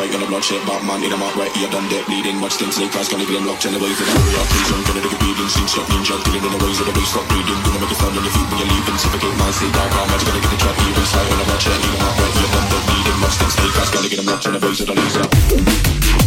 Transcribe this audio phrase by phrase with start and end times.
[0.00, 2.40] recite on the bloodshed, Batman, in them out right, you're done dead, bleeding.
[2.40, 4.44] Watch them snake eyes, gonna get them locked in the ways of the warrior.
[4.48, 6.94] Please don't gonna take a beating, scene shot, ninja, killing in the ways of the
[6.96, 7.28] bass, stop.
[7.28, 8.96] Do they make a sound on your feet when you're leaving?
[8.96, 10.80] Suffocate man, stay dark, heart magic, gonna get it trapped.
[10.80, 13.18] You recite on the bloodshed, in them out right, you're done dead, bleeding.
[13.20, 16.19] Watch them snake eyes, gonna get them locked in the ways of the laser.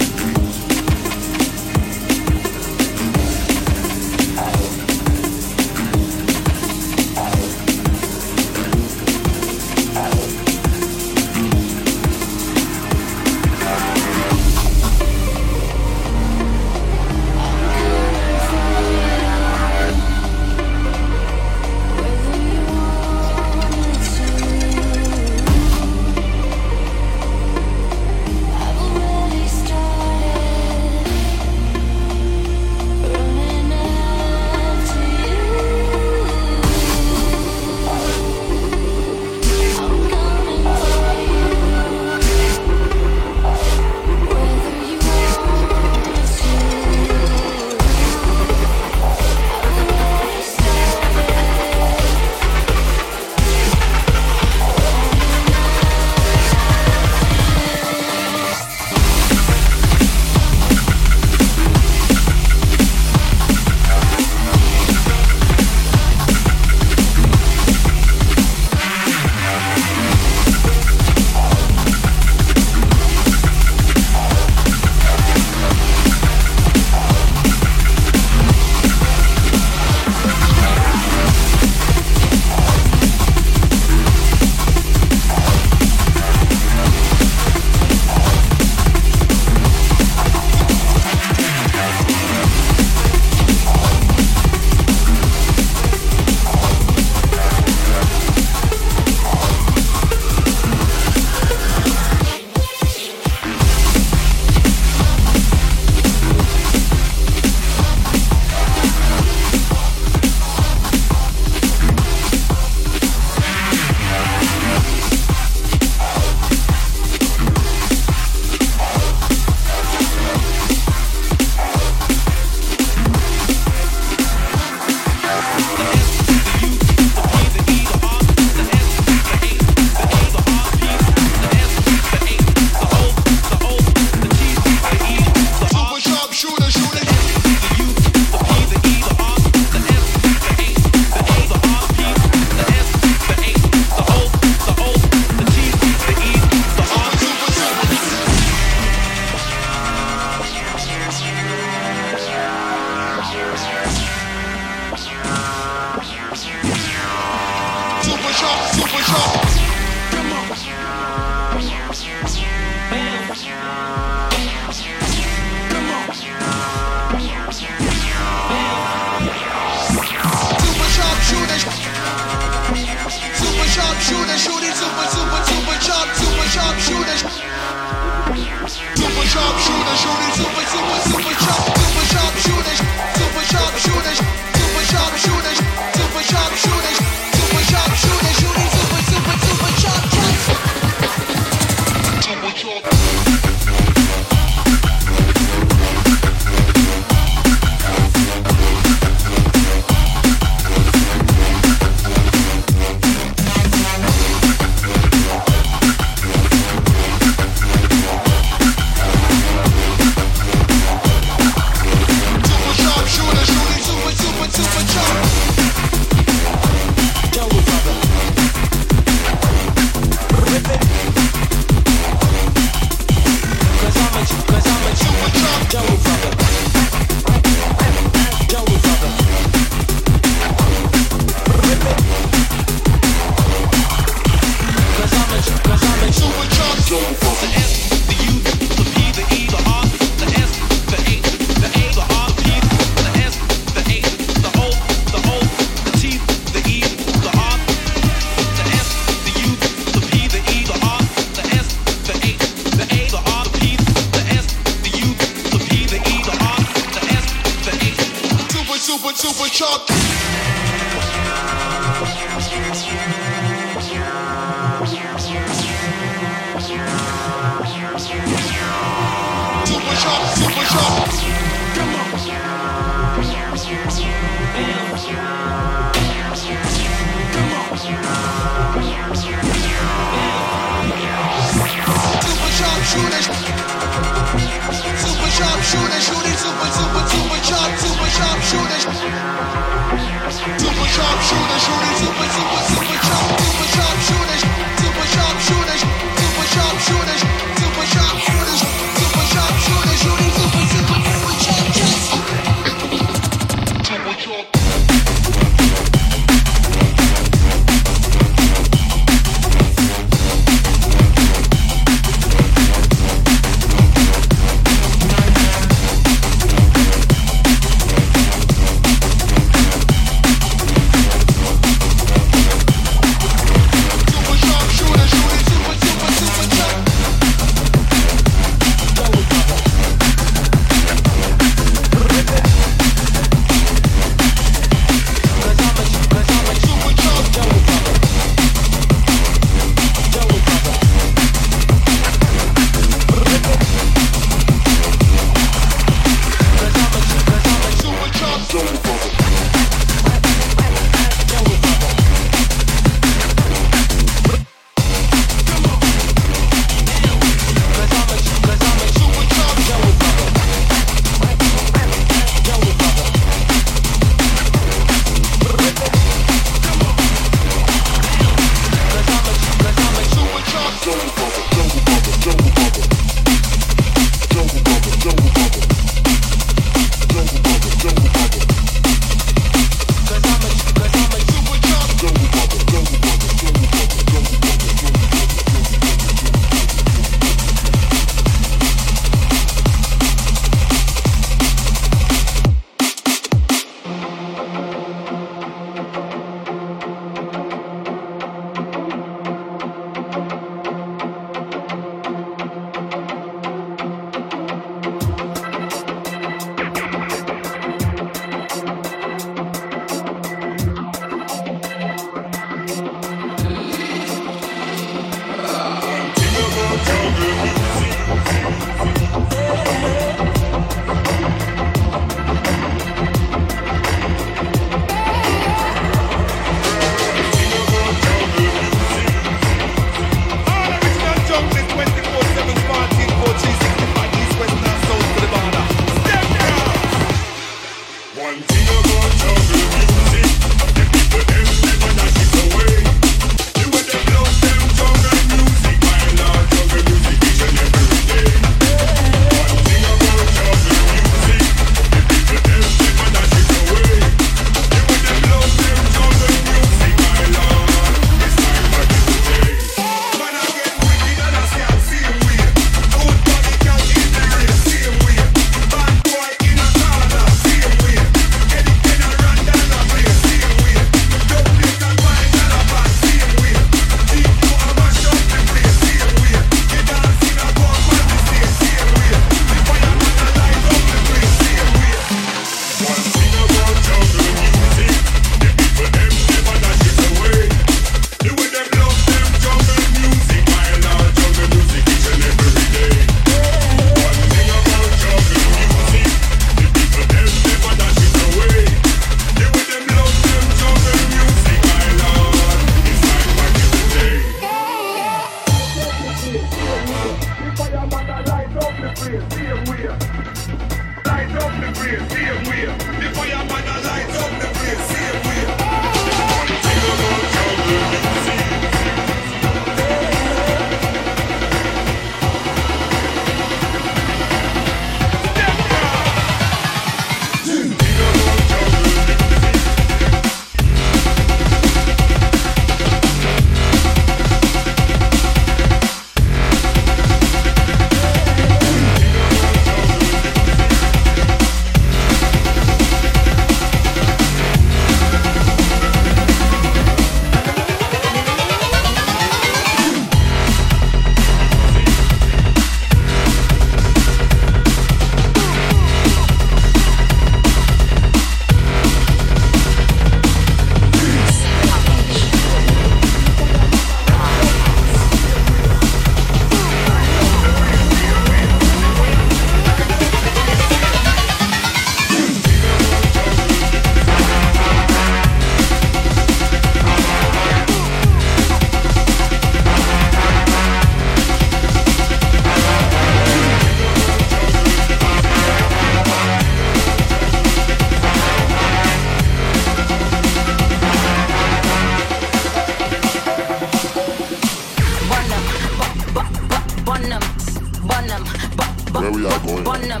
[599.10, 599.64] where we are going.
[599.64, 600.00] Burn them,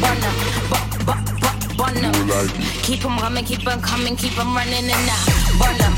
[0.00, 0.34] burn them,
[1.76, 2.48] burn them.
[2.82, 5.22] Keep them coming, keep them coming, keep them running and now.
[5.58, 5.94] Burn them,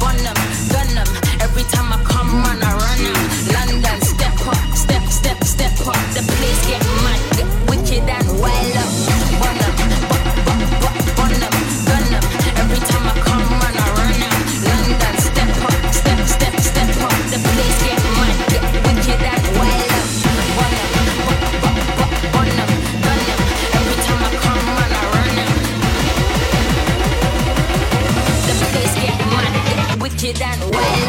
[0.00, 0.36] burn them,
[0.70, 1.08] burn them.
[1.40, 3.18] Every time I come run, I run out.
[3.54, 6.00] London, step up, step, step, step up.
[6.14, 8.90] The place get mad, get wicked and wild up.
[9.40, 9.85] Burn them.
[30.26, 31.05] you that way.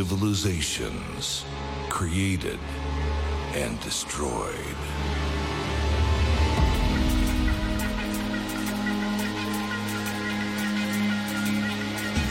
[0.00, 1.44] Civilizations
[1.90, 2.58] created
[3.52, 4.78] and destroyed.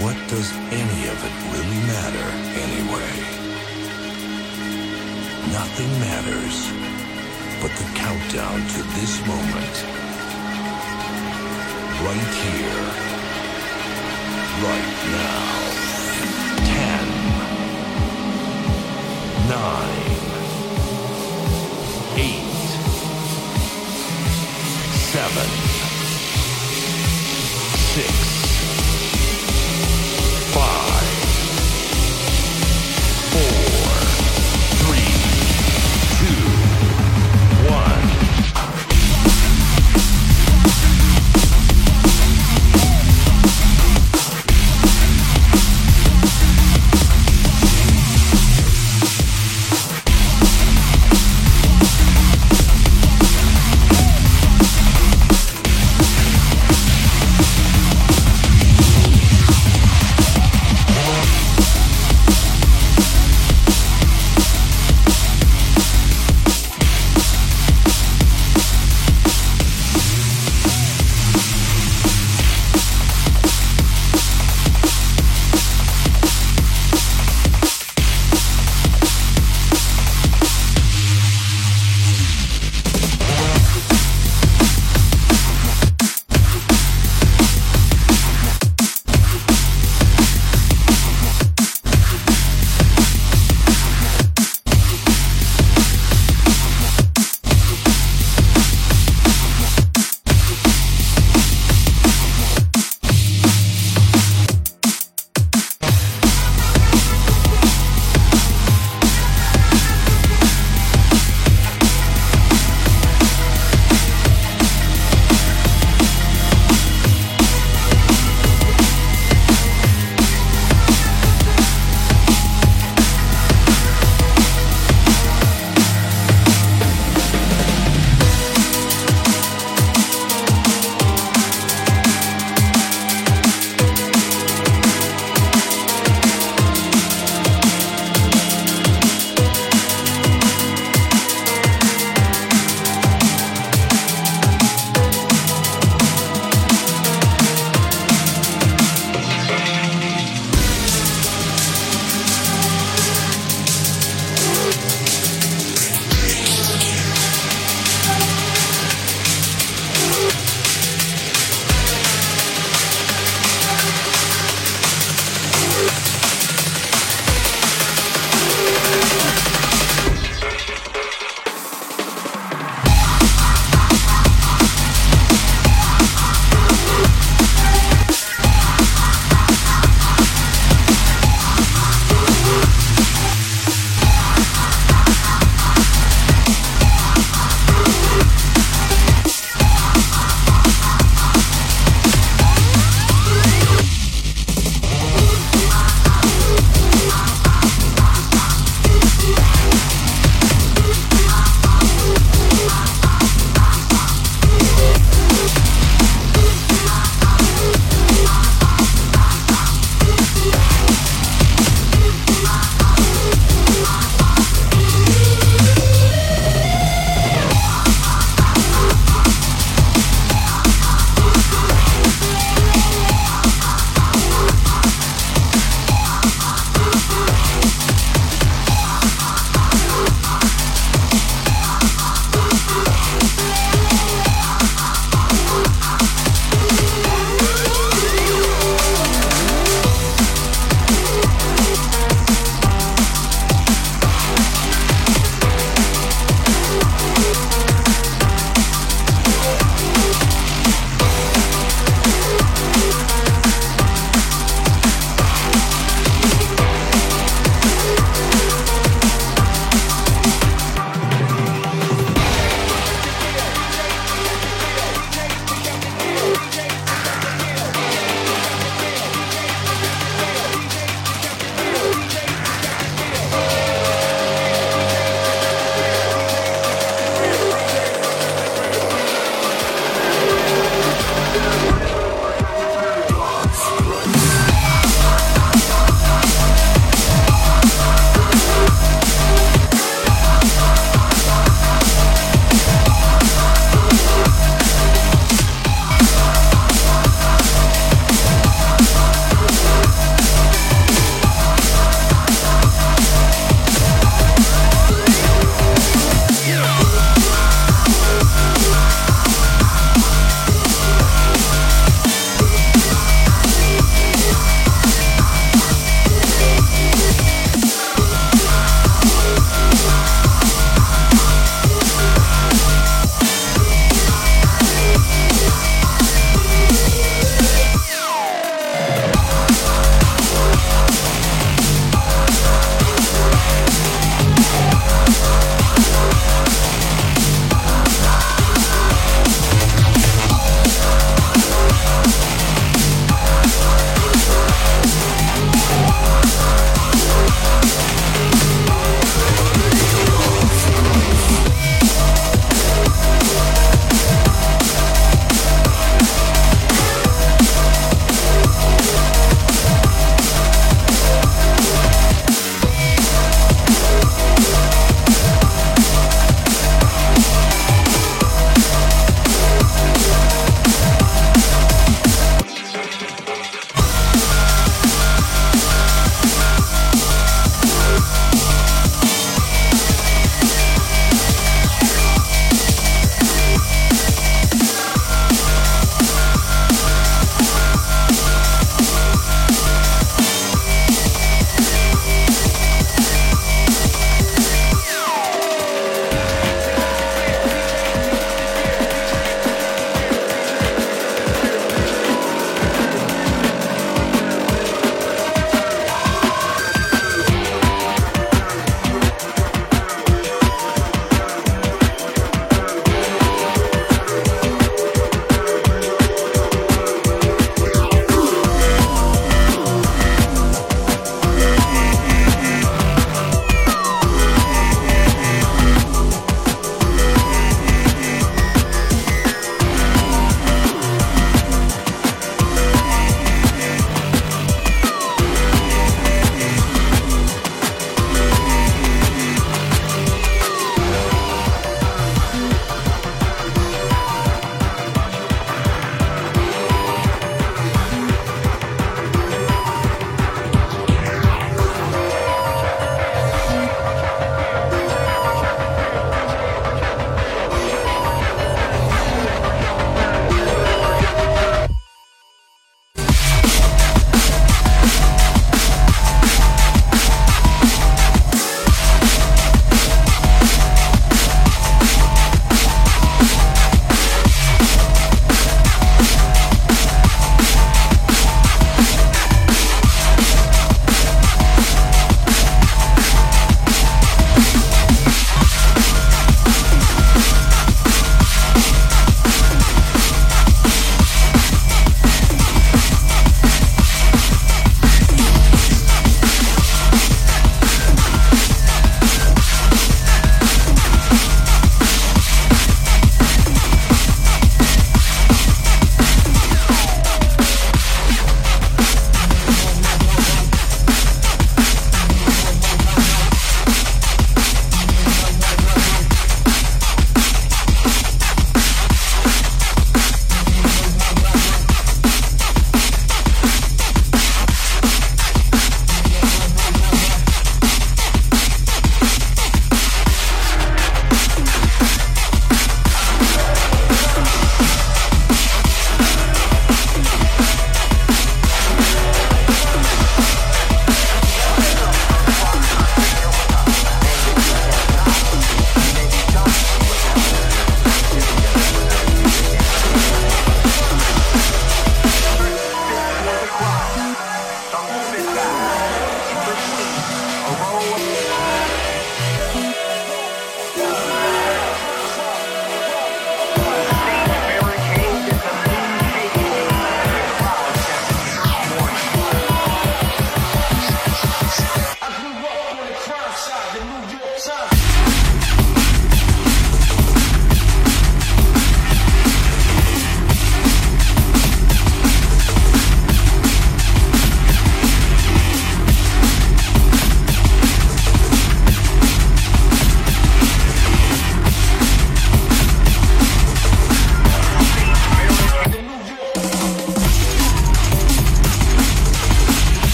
[0.00, 2.28] What does any of it really matter
[2.64, 3.12] anyway?
[5.52, 6.56] Nothing matters
[7.60, 9.74] but the countdown to this moment.
[12.00, 12.84] Right here.
[14.64, 15.57] Right now.
[19.48, 19.88] Nine.
[22.18, 22.44] Eight.
[24.92, 25.67] Seven.